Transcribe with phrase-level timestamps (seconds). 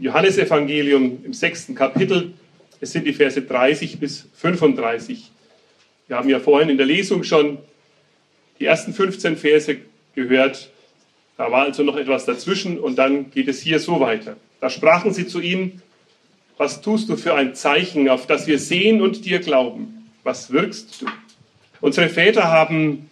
[0.00, 2.32] Johannesevangelium im sechsten Kapitel.
[2.80, 5.30] Es sind die Verse 30 bis 35.
[6.08, 7.58] Wir haben ja vorhin in der Lesung schon
[8.58, 9.76] die ersten 15 Verse
[10.14, 10.70] gehört.
[11.36, 14.36] Da war also noch etwas dazwischen und dann geht es hier so weiter.
[14.60, 15.82] Da sprachen sie zu ihm,
[16.56, 20.10] was tust du für ein Zeichen, auf das wir sehen und dir glauben?
[20.24, 21.06] Was wirkst du?
[21.82, 23.10] Unsere Väter haben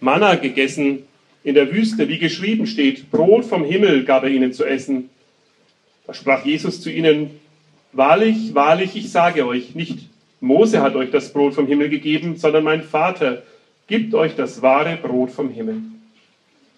[0.00, 1.04] Manna gegessen
[1.44, 5.08] in der Wüste, wie geschrieben steht, Brot vom Himmel gab er ihnen zu essen.
[6.06, 7.30] Da sprach Jesus zu ihnen,
[7.92, 10.08] wahrlich, wahrlich, ich sage euch, nicht
[10.40, 13.42] Mose hat euch das Brot vom Himmel gegeben, sondern mein Vater
[13.86, 15.82] gibt euch das wahre Brot vom Himmel.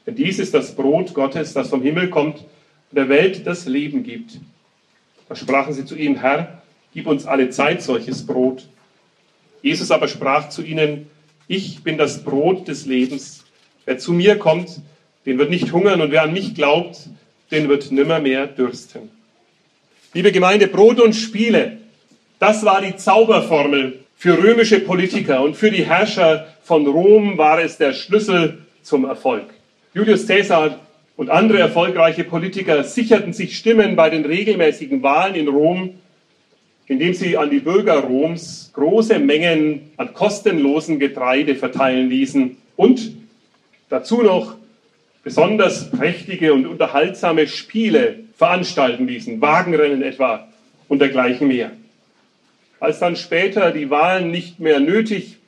[0.07, 4.03] Denn dies ist das Brot Gottes, das vom Himmel kommt und der Welt das Leben
[4.03, 4.39] gibt.
[5.29, 6.63] Da sprachen sie zu ihm, Herr,
[6.95, 8.67] gib uns alle Zeit solches Brot.
[9.61, 11.09] Jesus aber sprach zu ihnen,
[11.49, 13.45] ich bin das Brot des Lebens.
[13.85, 14.81] Wer zu mir kommt,
[15.27, 17.09] den wird nicht hungern und wer an mich glaubt,
[17.51, 19.11] den wird nimmermehr dürsten.
[20.15, 21.77] Liebe Gemeinde, Brot und Spiele,
[22.39, 27.77] das war die Zauberformel für römische Politiker und für die Herrscher von Rom war es
[27.77, 29.45] der Schlüssel zum Erfolg.
[29.93, 30.81] Julius Caesar
[31.19, 35.95] und andere erfolgreiche Politiker sicherten sich Stimmen bei den regelmäßigen Wahlen in Rom,
[36.87, 43.13] indem sie an die Bürger Roms große Mengen an kostenlosen Getreide verteilen ließen und
[43.91, 44.55] dazu noch
[45.23, 50.49] besonders prächtige und unterhaltsame Spiele veranstalten ließen, Wagenrennen etwa
[50.89, 51.73] und dergleichen mehr.
[52.81, 55.39] Als dann später die Wahlen nicht mehr nötig,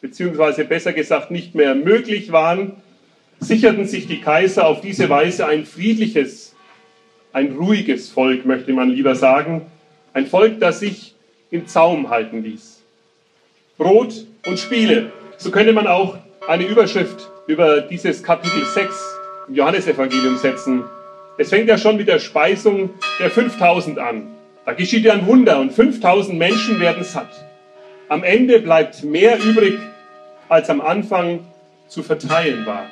[0.00, 2.72] beziehungsweise besser gesagt nicht mehr möglich waren,
[3.38, 6.56] sicherten sich die Kaiser auf diese Weise ein friedliches,
[7.32, 9.66] ein ruhiges Volk, möchte man lieber sagen,
[10.12, 11.14] ein Volk, das sich
[11.52, 12.82] im Zaum halten ließ.
[13.78, 19.16] Brot und Spiele, so könnte man auch eine Überschrift über dieses Kapitel 6
[19.48, 20.84] im Johannesevangelium setzen.
[21.38, 24.28] Es fängt ja schon mit der Speisung der 5000 an.
[24.64, 27.28] Da geschieht ja ein Wunder und 5000 Menschen werden satt.
[28.08, 29.78] Am Ende bleibt mehr übrig,
[30.48, 31.40] als am Anfang
[31.88, 32.86] zu verteilen war.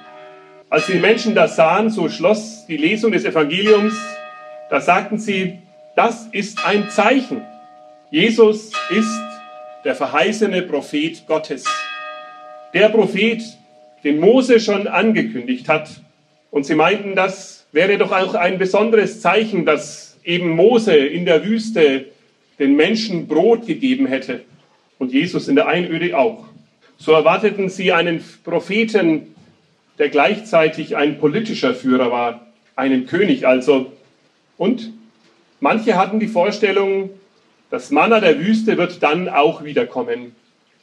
[0.69, 3.95] Als die Menschen das sahen, so schloss die Lesung des Evangeliums,
[4.69, 5.59] da sagten sie,
[5.97, 7.43] das ist ein Zeichen.
[8.11, 9.23] Jesus ist
[9.85, 11.65] der verheißene Prophet Gottes.
[12.75, 13.43] Der Prophet,
[14.03, 15.89] den Mose schon angekündigt hat.
[16.51, 21.45] Und sie meinten, das wäre doch auch ein besonderes Zeichen, dass eben Mose in der
[21.45, 22.07] Wüste
[22.61, 24.43] den Menschen Brot gegeben hätte
[25.01, 26.47] und Jesus in der Einöde auch.
[26.99, 29.35] So erwarteten sie einen Propheten,
[29.99, 32.47] der gleichzeitig ein politischer Führer war,
[32.77, 33.93] einen König also.
[34.56, 34.93] Und
[35.59, 37.11] manche hatten die Vorstellung,
[37.71, 40.37] das Manna der Wüste wird dann auch wiederkommen.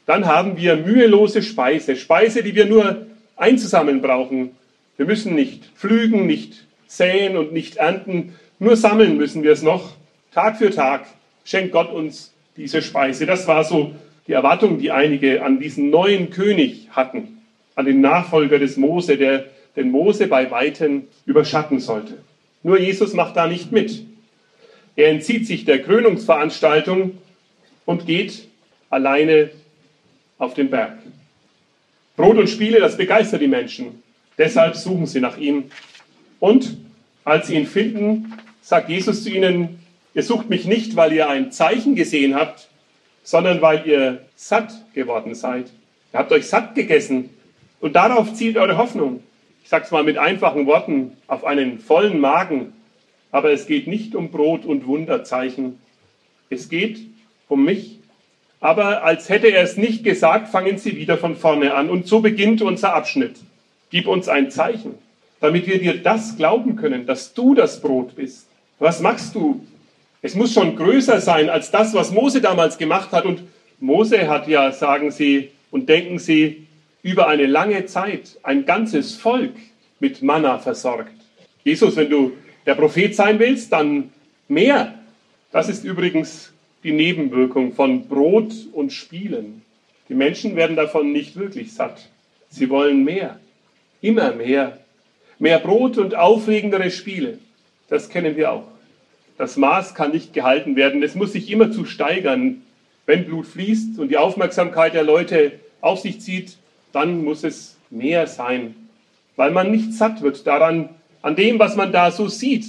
[0.05, 3.05] Dann haben wir mühelose Speise, Speise, die wir nur
[3.37, 4.51] einzusammeln brauchen.
[4.97, 9.91] Wir müssen nicht pflügen, nicht säen und nicht ernten, nur sammeln müssen wir es noch.
[10.33, 11.05] Tag für Tag
[11.45, 13.25] schenkt Gott uns diese Speise.
[13.25, 13.95] Das war so
[14.27, 17.37] die Erwartung, die einige an diesen neuen König hatten
[17.75, 19.45] an den Nachfolger des Mose, der
[19.77, 22.17] den Mose bei Weitem überschatten sollte.
[22.61, 24.03] Nur Jesus macht da nicht mit.
[24.97, 27.17] Er entzieht sich der Krönungsveranstaltung
[27.85, 28.49] und geht
[28.89, 29.51] alleine
[30.37, 30.97] auf den Berg.
[32.17, 34.03] Brot und Spiele, das begeistert die Menschen.
[34.37, 35.71] Deshalb suchen sie nach ihm.
[36.41, 36.75] Und
[37.23, 39.79] als sie ihn finden, sagt Jesus zu ihnen,
[40.15, 42.67] ihr sucht mich nicht, weil ihr ein Zeichen gesehen habt,
[43.23, 45.67] sondern weil ihr satt geworden seid.
[46.11, 47.29] Ihr habt euch satt gegessen
[47.79, 49.21] und darauf zielt eure Hoffnung.
[49.63, 52.73] Ich sage es mal mit einfachen Worten, auf einen vollen Magen.
[53.31, 55.79] Aber es geht nicht um Brot und Wunderzeichen.
[56.49, 56.99] Es geht
[57.47, 57.99] um mich.
[58.59, 61.89] Aber als hätte er es nicht gesagt, fangen sie wieder von vorne an.
[61.89, 63.35] Und so beginnt unser Abschnitt.
[63.91, 64.95] Gib uns ein Zeichen,
[65.41, 68.47] damit wir dir das glauben können, dass du das Brot bist.
[68.79, 69.65] Was machst du?
[70.21, 73.25] Es muss schon größer sein als das, was Mose damals gemacht hat.
[73.25, 73.43] Und
[73.79, 76.67] Mose hat ja, sagen sie und denken sie,
[77.03, 79.53] über eine lange Zeit ein ganzes Volk
[79.99, 81.11] mit Manna versorgt.
[81.63, 82.33] Jesus, wenn du
[82.65, 84.11] der Prophet sein willst, dann
[84.47, 84.93] mehr.
[85.51, 86.53] Das ist übrigens
[86.83, 89.63] die Nebenwirkung von Brot und Spielen.
[90.09, 92.09] Die Menschen werden davon nicht wirklich satt.
[92.49, 93.39] Sie wollen mehr,
[94.01, 94.77] immer mehr.
[95.41, 97.39] Mehr Brot und aufregendere Spiele.
[97.89, 98.67] Das kennen wir auch.
[99.39, 101.01] Das Maß kann nicht gehalten werden.
[101.01, 102.61] Es muss sich immer zu steigern.
[103.07, 106.57] Wenn Blut fließt und die Aufmerksamkeit der Leute auf sich zieht,
[106.93, 108.75] dann muss es mehr sein,
[109.35, 110.89] weil man nicht satt wird daran,
[111.23, 112.67] an dem, was man da so sieht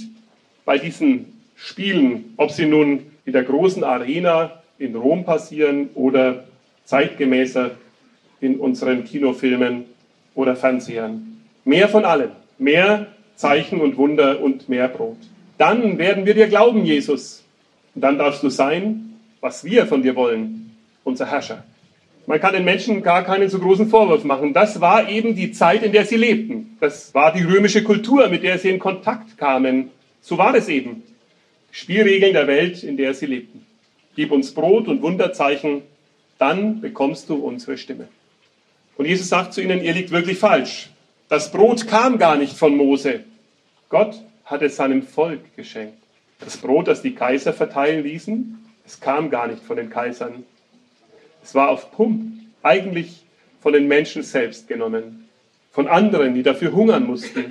[0.65, 6.45] bei diesen Spielen, ob sie nun in der großen Arena in Rom passieren oder
[6.85, 7.69] zeitgemäßer
[8.41, 9.85] in unseren Kinofilmen
[10.33, 11.39] oder Fernsehern.
[11.65, 15.17] Mehr von allem, mehr Zeichen und Wunder und mehr Brot.
[15.57, 17.43] Dann werden wir dir glauben, Jesus.
[17.95, 20.71] Und dann darfst du sein, was wir von dir wollen,
[21.03, 21.63] unser Herrscher.
[22.25, 24.53] Man kann den Menschen gar keinen so großen Vorwurf machen.
[24.53, 26.77] Das war eben die Zeit, in der sie lebten.
[26.79, 29.89] Das war die römische Kultur, mit der sie in Kontakt kamen.
[30.21, 31.03] So war es eben.
[31.71, 33.65] Spielregeln der Welt, in der sie lebten.
[34.15, 35.81] Gib uns Brot und Wunderzeichen,
[36.37, 38.07] dann bekommst du unsere Stimme.
[38.95, 40.89] Und Jesus sagt zu ihnen, ihr liegt wirklich falsch.
[41.29, 43.23] Das Brot kam gar nicht von Mose.
[43.89, 45.97] Gott hat es seinem Volk geschenkt.
[46.39, 50.43] Das Brot, das die Kaiser verteilen ließen, es kam gar nicht von den Kaisern.
[51.41, 53.23] Es war auf Pump eigentlich
[53.61, 55.29] von den Menschen selbst genommen.
[55.71, 57.45] Von anderen, die dafür hungern mussten,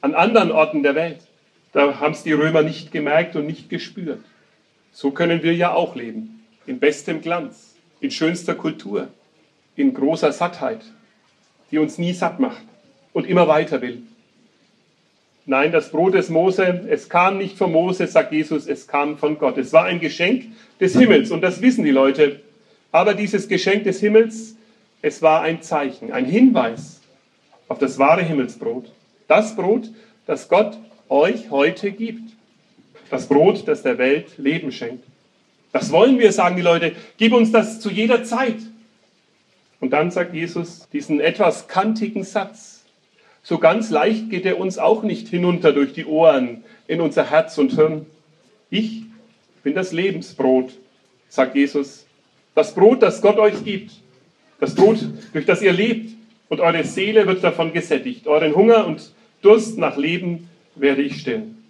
[0.00, 1.20] an anderen Orten der Welt.
[1.72, 4.24] Da haben es die Römer nicht gemerkt und nicht gespürt.
[4.90, 6.44] So können wir ja auch leben.
[6.66, 9.08] In bestem Glanz, in schönster Kultur,
[9.76, 10.80] in großer Sattheit,
[11.70, 12.62] die uns nie satt macht
[13.12, 14.02] und immer weiter will.
[15.46, 19.38] Nein, das Brot des Mose, es kam nicht von Mose, sagt Jesus, es kam von
[19.38, 19.56] Gott.
[19.56, 20.44] Es war ein Geschenk
[20.78, 22.40] des Himmels und das wissen die Leute.
[22.92, 24.56] Aber dieses Geschenk des Himmels,
[25.00, 27.00] es war ein Zeichen, ein Hinweis
[27.68, 28.92] auf das wahre Himmelsbrot.
[29.26, 29.90] Das Brot,
[30.26, 30.76] das Gott
[31.08, 32.32] euch heute gibt.
[33.10, 35.04] Das Brot, das der Welt Leben schenkt.
[35.72, 36.92] Das wollen wir, sagen die Leute.
[37.16, 38.58] Gib uns das zu jeder Zeit.
[39.80, 42.77] Und dann sagt Jesus diesen etwas kantigen Satz.
[43.42, 47.56] So ganz leicht geht er uns auch nicht hinunter durch die Ohren in unser Herz
[47.58, 48.06] und Hirn.
[48.70, 49.02] Ich
[49.62, 50.72] bin das Lebensbrot,
[51.28, 52.06] sagt Jesus.
[52.54, 53.92] Das Brot, das Gott euch gibt.
[54.60, 54.98] Das Brot,
[55.32, 56.16] durch das ihr lebt.
[56.48, 58.26] Und eure Seele wird davon gesättigt.
[58.26, 59.12] Euren Hunger und
[59.42, 61.62] Durst nach Leben werde ich stillen.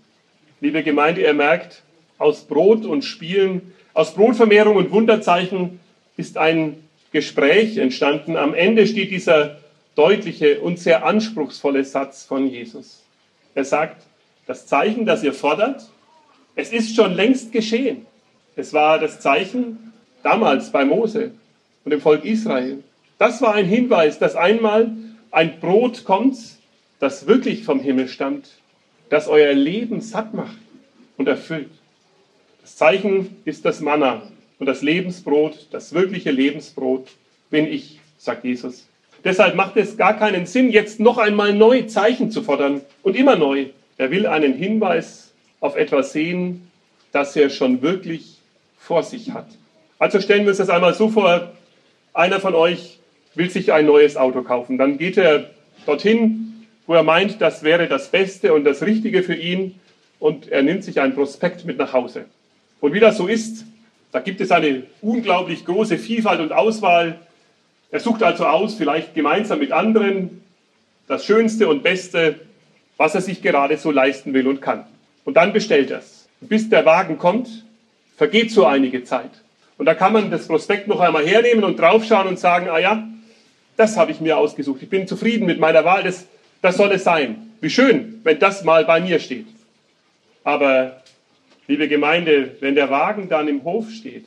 [0.61, 1.83] Liebe Gemeinde, ihr merkt,
[2.17, 5.81] aus Brot und Spielen, aus Brotvermehrung und Wunderzeichen
[6.17, 6.83] ist ein
[7.13, 8.37] Gespräch entstanden.
[8.37, 9.59] Am Ende steht dieser
[9.99, 13.03] deutliche und sehr anspruchsvolle Satz von Jesus.
[13.55, 14.07] Er sagt,
[14.47, 15.91] das Zeichen, das ihr fordert,
[16.55, 18.07] es ist schon längst geschehen.
[18.57, 19.93] Es war das Zeichen
[20.23, 21.33] damals bei Mose
[21.85, 22.83] und dem Volk Israel.
[23.19, 24.93] Das war ein Hinweis, dass einmal
[25.33, 26.39] ein Brot kommt,
[27.01, 28.49] das wirklich vom Himmel stammt
[29.09, 30.59] das euer Leben satt macht
[31.17, 31.71] und erfüllt.
[32.63, 34.23] Das Zeichen ist das Manna
[34.59, 37.09] und das Lebensbrot, das wirkliche Lebensbrot
[37.51, 38.87] bin ich, sagt Jesus.
[39.25, 43.37] Deshalb macht es gar keinen Sinn, jetzt noch einmal neu Zeichen zu fordern und immer
[43.37, 43.67] neu.
[43.97, 46.71] Er will einen Hinweis auf etwas sehen,
[47.13, 48.39] das er schon wirklich
[48.79, 49.49] vor sich hat.
[49.99, 51.53] Also stellen wir uns das einmal so vor,
[52.15, 52.99] einer von euch
[53.35, 54.79] will sich ein neues Auto kaufen.
[54.79, 55.51] Dann geht er
[55.87, 59.75] dorthin, wo er meint, das wäre das Beste und das Richtige für ihn
[60.19, 62.25] und er nimmt sich ein Prospekt mit nach Hause.
[62.81, 63.65] Und wie das so ist,
[64.13, 67.19] da gibt es eine unglaublich große Vielfalt und Auswahl.
[67.91, 70.43] Er sucht also aus, vielleicht gemeinsam mit anderen,
[71.07, 72.41] das Schönste und Beste,
[72.99, 74.85] was er sich gerade so leisten will und kann.
[75.25, 76.29] Und dann bestellt er es.
[76.41, 77.65] Bis der Wagen kommt,
[78.17, 79.31] vergeht so einige Zeit.
[79.79, 83.09] Und da kann man das Prospekt noch einmal hernehmen und draufschauen und sagen, ah ja,
[83.77, 84.83] das habe ich mir ausgesucht.
[84.83, 86.03] Ich bin zufrieden mit meiner Wahl.
[86.03, 86.27] Das,
[86.61, 87.53] das soll es sein.
[87.61, 89.47] Wie schön, wenn das mal bei mir steht.
[90.45, 91.01] Aber,
[91.69, 94.27] liebe Gemeinde, wenn der Wagen dann im Hof steht,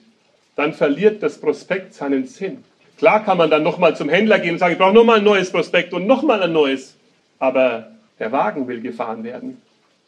[0.56, 2.64] dann verliert das Prospekt seinen Sinn.
[3.02, 5.52] Klar kann man dann nochmal zum Händler gehen und sagen, ich brauche nochmal ein neues
[5.52, 6.96] Prospekt und nochmal ein neues.
[7.38, 9.62] Aber der Wagen will gefahren werden.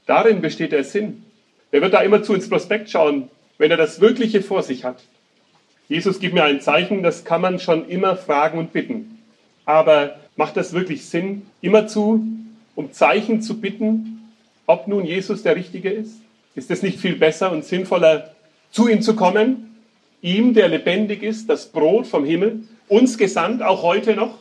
[0.06, 1.26] Darin besteht der Sinn.
[1.72, 5.04] Er wird da immer zu ins Prospekt schauen, wenn er das Wirkliche vor sich hat.
[5.90, 9.20] Jesus gibt mir ein Zeichen, das kann man schon immer fragen und bitten.
[9.66, 12.26] Aber Macht das wirklich Sinn, immerzu
[12.76, 14.32] um Zeichen zu bitten,
[14.66, 16.16] ob nun Jesus der Richtige ist?
[16.56, 18.34] Ist es nicht viel besser und sinnvoller,
[18.72, 19.73] zu ihm zu kommen,
[20.24, 24.40] ihm, der lebendig ist, das Brot vom Himmel, uns gesandt, auch heute noch?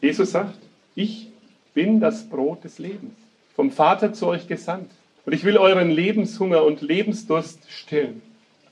[0.00, 0.58] Jesus sagt,
[0.96, 1.28] ich
[1.74, 3.14] bin das Brot des Lebens,
[3.54, 4.90] vom Vater zu euch gesandt.
[5.26, 8.20] Und ich will euren Lebenshunger und Lebensdurst stillen.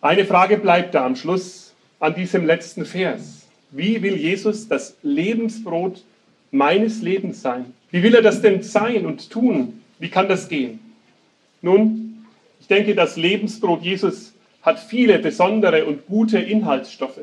[0.01, 3.47] Eine Frage bleibt da am Schluss an diesem letzten Vers.
[3.71, 6.05] Wie will Jesus das Lebensbrot
[6.51, 7.73] meines Lebens sein?
[7.91, 9.81] Wie will er das denn sein und tun?
[9.99, 10.81] Wie kann das gehen?
[11.63, 12.27] Nun,
[12.61, 14.32] ich denke, das Lebensbrot Jesus
[14.63, 17.21] hat viele besondere und gute Inhaltsstoffe.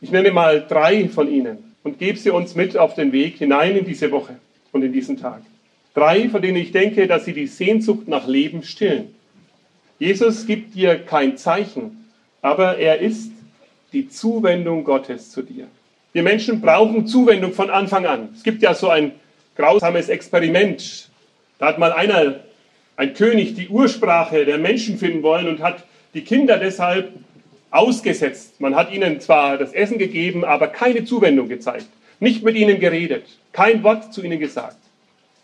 [0.00, 3.76] Ich nenne mal drei von ihnen und gebe sie uns mit auf den Weg hinein
[3.76, 4.36] in diese Woche
[4.72, 5.42] und in diesen Tag.
[5.94, 9.14] Drei, von denen ich denke, dass sie die Sehnsucht nach Leben stillen.
[9.98, 12.10] Jesus gibt dir kein Zeichen,
[12.42, 13.32] aber er ist
[13.92, 15.68] die Zuwendung Gottes zu dir.
[16.12, 18.28] Wir Menschen brauchen Zuwendung von Anfang an.
[18.34, 19.12] Es gibt ja so ein
[19.56, 21.08] grausames Experiment.
[21.58, 22.40] Da hat mal einer,
[22.96, 25.84] ein König, die Ursprache der Menschen finden wollen und hat
[26.16, 27.12] die Kinder deshalb
[27.70, 28.58] ausgesetzt.
[28.58, 31.88] Man hat ihnen zwar das Essen gegeben, aber keine Zuwendung gezeigt.
[32.20, 33.26] Nicht mit ihnen geredet.
[33.52, 34.78] Kein Wort zu ihnen gesagt.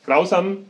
[0.07, 0.65] Grausam,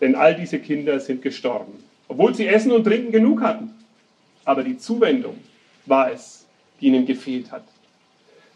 [0.00, 1.84] denn all diese Kinder sind gestorben.
[2.08, 3.70] obwohl sie Essen und Trinken genug hatten.
[4.44, 5.36] Aber die Zuwendung
[5.86, 6.44] war es,
[6.80, 7.62] die ihnen gefehlt hat.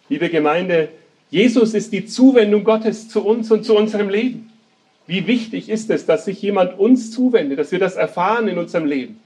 [0.09, 0.89] Liebe Gemeinde,
[1.31, 4.51] Jesus ist die Zuwendung Gottes zu uns und zu unserem Leben.
[5.07, 8.87] Wie wichtig ist es, dass sich jemand uns zuwendet, dass wir das erfahren in unserem
[8.87, 9.21] Leben.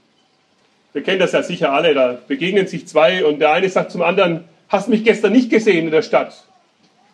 [0.93, 4.01] Wir kennen das ja sicher alle, da begegnen sich zwei und der eine sagt zum
[4.01, 6.43] anderen, hast mich gestern nicht gesehen in der Stadt.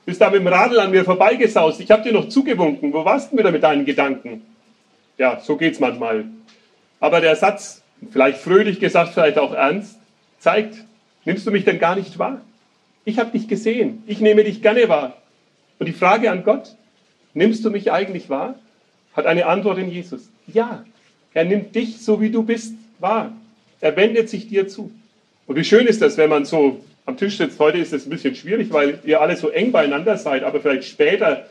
[0.06, 1.82] Bist da mit dem Radl an mir vorbeigesaust.
[1.82, 2.94] Ich habe dir noch zugewunken.
[2.94, 4.44] Wo warst du wieder mit deinen Gedanken?
[5.18, 6.26] Ja, so geht's manchmal.
[7.00, 9.98] Aber der Satz, vielleicht fröhlich gesagt, vielleicht auch ernst,
[10.38, 10.76] zeigt,
[11.26, 12.42] nimmst du mich denn gar nicht wahr?
[13.04, 14.04] Ich habe dich gesehen.
[14.06, 15.18] Ich nehme dich gerne wahr.
[15.80, 16.76] Und die Frage an Gott,
[17.34, 18.56] nimmst du mich eigentlich wahr?
[19.16, 20.30] Hat eine Antwort in Jesus.
[20.48, 20.86] Ja,
[21.34, 23.32] er nimmt dich so wie du bist wahr.
[23.82, 24.92] Er wendet sich dir zu.
[25.48, 27.60] Und wie schön ist das, wenn man so am Tisch sitzt.
[27.60, 30.86] Heute ist es ein bisschen schwierig, weil ihr alle so eng beieinander seid, aber vielleicht
[30.86, 31.46] später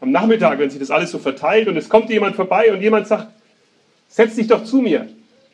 [0.00, 3.06] am Nachmittag, wenn sich das alles so verteilt und es kommt jemand vorbei und jemand
[3.06, 3.28] sagt,
[4.08, 5.08] setz dich doch zu mir.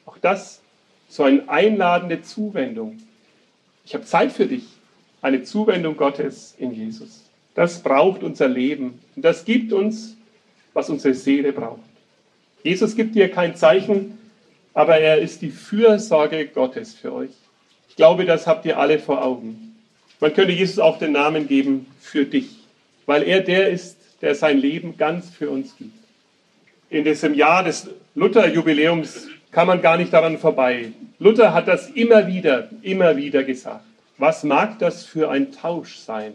[0.06, 0.60] Auch das
[1.08, 2.98] so eine einladende Zuwendung.
[3.84, 4.64] Ich habe Zeit für dich.
[5.22, 7.28] Eine Zuwendung Gottes in Jesus.
[7.54, 9.00] Das braucht unser Leben.
[9.14, 10.16] Und das gibt uns,
[10.72, 11.82] was unsere Seele braucht.
[12.62, 14.18] Jesus gibt dir kein Zeichen,
[14.74, 17.30] aber er ist die Fürsorge Gottes für euch.
[17.88, 19.76] Ich glaube, das habt ihr alle vor Augen.
[20.20, 22.48] Man könnte Jesus auch den Namen geben für dich,
[23.06, 25.98] weil er der ist, der sein Leben ganz für uns gibt.
[26.90, 30.92] In diesem Jahr des Luther-Jubiläums kann man gar nicht daran vorbei.
[31.18, 33.84] Luther hat das immer wieder, immer wieder gesagt.
[34.18, 36.32] Was mag das für ein Tausch sein,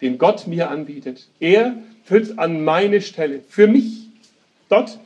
[0.00, 1.28] den Gott mir anbietet?
[1.40, 1.76] Er
[2.08, 4.08] tritt an meine Stelle, für mich.
[4.68, 4.98] Dort,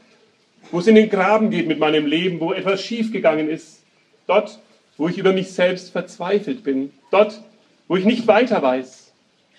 [0.70, 3.82] wo es in den Graben geht mit meinem Leben, wo etwas schiefgegangen ist.
[4.26, 4.58] Dort,
[4.96, 6.92] wo ich über mich selbst verzweifelt bin.
[7.10, 7.40] Dort,
[7.88, 9.12] wo ich nicht weiter weiß,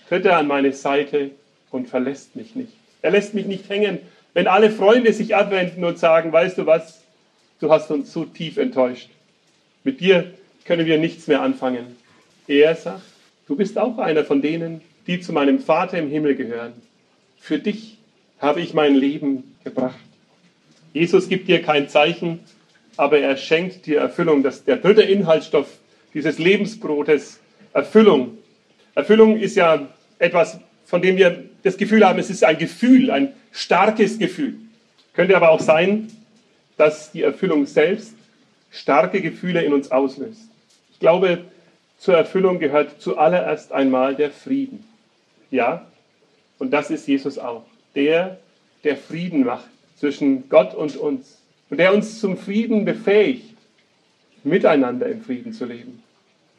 [0.07, 1.31] tritt er an meine Seite
[1.71, 2.73] und verlässt mich nicht.
[3.01, 3.99] Er lässt mich nicht hängen,
[4.33, 7.01] wenn alle Freunde sich abwenden und sagen, weißt du was,
[7.59, 9.09] du hast uns so tief enttäuscht.
[9.83, 10.33] Mit dir
[10.65, 11.97] können wir nichts mehr anfangen.
[12.47, 13.01] Er sagt,
[13.47, 16.73] du bist auch einer von denen, die zu meinem Vater im Himmel gehören.
[17.39, 17.97] Für dich
[18.39, 20.10] habe ich mein Leben gebracht.
[20.93, 22.39] Jesus gibt dir kein Zeichen,
[22.97, 24.43] aber er schenkt dir Erfüllung.
[24.43, 25.67] Das, der dritte Inhaltsstoff
[26.13, 27.39] dieses Lebensbrotes,
[27.73, 28.37] Erfüllung.
[28.95, 29.87] Erfüllung ist ja
[30.19, 34.55] etwas, von dem wir das Gefühl haben, es ist ein Gefühl, ein starkes Gefühl.
[35.13, 36.09] Könnte aber auch sein,
[36.77, 38.13] dass die Erfüllung selbst
[38.71, 40.49] starke Gefühle in uns auslöst.
[40.91, 41.45] Ich glaube,
[41.97, 44.83] zur Erfüllung gehört zuallererst einmal der Frieden.
[45.51, 45.85] Ja,
[46.57, 47.63] und das ist Jesus auch.
[47.95, 48.39] Der,
[48.83, 49.69] der Frieden macht
[50.01, 51.37] zwischen Gott und uns.
[51.69, 53.55] Und der uns zum Frieden befähigt,
[54.43, 56.01] miteinander im Frieden zu leben,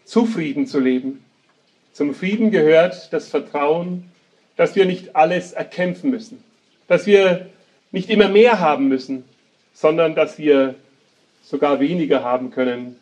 [0.05, 1.25] zu Frieden zu leben.
[1.93, 4.05] Zum Frieden gehört das Vertrauen,
[4.57, 6.43] dass wir nicht alles erkämpfen müssen,
[6.87, 7.47] dass wir
[7.91, 9.25] nicht immer mehr haben müssen,
[9.75, 10.77] sondern dass wir
[11.43, 12.95] sogar weniger haben können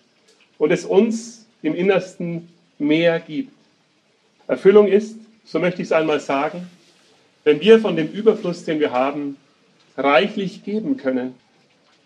[0.57, 3.53] und es uns im Innersten mehr gibt.
[4.49, 6.67] Erfüllung ist, so möchte ich es einmal sagen,
[7.45, 9.37] wenn wir von dem Überfluss, den wir haben,
[9.97, 11.35] reichlich geben können,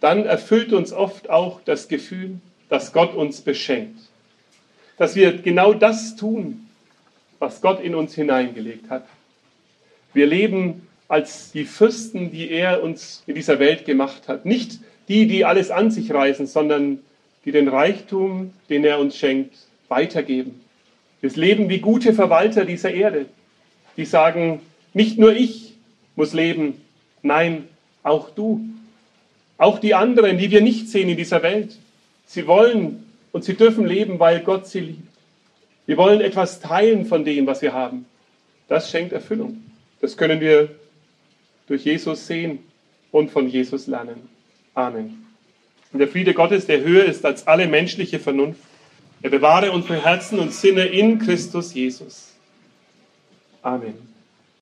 [0.00, 2.38] dann erfüllt uns oft auch das Gefühl,
[2.68, 3.98] dass Gott uns beschenkt.
[4.98, 6.68] Dass wir genau das tun,
[7.38, 9.06] was Gott in uns hineingelegt hat.
[10.12, 14.46] Wir leben als die Fürsten, die er uns in dieser Welt gemacht hat.
[14.46, 17.00] Nicht die, die alles an sich reißen, sondern
[17.44, 19.54] die den Reichtum, den er uns schenkt,
[19.88, 20.60] weitergeben.
[21.20, 23.26] Wir leben wie gute Verwalter dieser Erde,
[23.96, 24.60] die sagen,
[24.92, 25.74] nicht nur ich
[26.16, 26.80] muss leben,
[27.22, 27.68] nein,
[28.04, 28.64] auch du.
[29.58, 31.76] Auch die anderen, die wir nicht sehen in dieser Welt.
[32.26, 35.08] Sie wollen und sie dürfen leben, weil Gott sie liebt.
[35.86, 38.06] Wir wollen etwas teilen von dem, was wir haben.
[38.68, 39.62] Das schenkt Erfüllung.
[40.00, 40.70] Das können wir
[41.66, 42.60] durch Jesus sehen
[43.10, 44.28] und von Jesus lernen.
[44.74, 45.26] Amen.
[45.92, 48.60] Und der Friede Gottes, der höher ist als alle menschliche Vernunft,
[49.22, 52.32] er bewahre unsere Herzen und Sinne in Christus Jesus.
[53.62, 54.13] Amen.